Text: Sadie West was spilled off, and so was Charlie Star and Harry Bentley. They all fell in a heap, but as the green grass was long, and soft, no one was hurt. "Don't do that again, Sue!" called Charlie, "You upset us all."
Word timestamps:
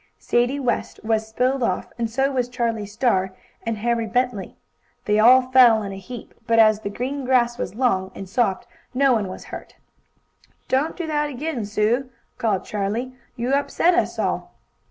Sadie 0.17 0.59
West 0.59 0.99
was 1.03 1.27
spilled 1.27 1.61
off, 1.61 1.93
and 1.99 2.09
so 2.09 2.31
was 2.31 2.49
Charlie 2.49 2.87
Star 2.87 3.35
and 3.61 3.77
Harry 3.77 4.07
Bentley. 4.07 4.55
They 5.05 5.19
all 5.19 5.43
fell 5.51 5.83
in 5.83 5.91
a 5.91 5.97
heap, 5.97 6.33
but 6.47 6.57
as 6.57 6.79
the 6.79 6.89
green 6.89 7.23
grass 7.23 7.59
was 7.59 7.75
long, 7.75 8.09
and 8.15 8.27
soft, 8.27 8.65
no 8.95 9.13
one 9.13 9.27
was 9.27 9.43
hurt. 9.53 9.75
"Don't 10.67 10.97
do 10.97 11.05
that 11.05 11.29
again, 11.29 11.65
Sue!" 11.65 12.09
called 12.39 12.65
Charlie, 12.65 13.13
"You 13.35 13.53
upset 13.53 13.93
us 13.93 14.17
all." 14.17 14.55